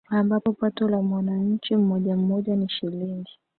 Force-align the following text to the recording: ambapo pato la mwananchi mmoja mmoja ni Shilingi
ambapo 0.09 0.53
pato 0.53 0.87
la 0.89 1.01
mwananchi 1.01 1.75
mmoja 1.75 2.15
mmoja 2.17 2.55
ni 2.55 2.69
Shilingi 2.69 3.39